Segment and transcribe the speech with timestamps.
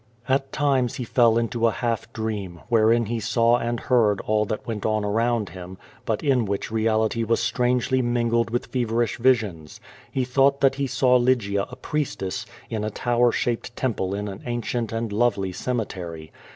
[0.27, 4.65] At times he fell into a half dream, wherein he saw and heard all that
[4.65, 5.77] went on around him,
[6.07, 9.79] but in which reality was strangely mingled with feverish visions.
[10.11, 14.41] He thought that he saw Lygia a priestess, in a tower shaped temple in an
[14.47, 16.31] ancient and lovely cemetery.